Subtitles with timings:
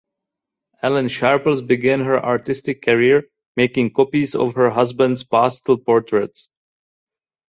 [0.81, 6.49] Ellen Sharples began her artistic career making copies of her husband's pastel portraits.